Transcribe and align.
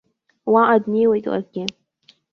Уаҟа 0.51 0.77
днеиуеит 0.83 1.25
ларгьы. 1.31 1.63